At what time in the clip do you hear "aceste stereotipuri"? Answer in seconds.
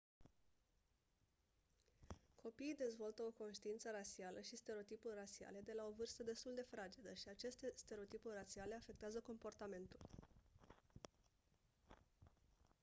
7.27-8.35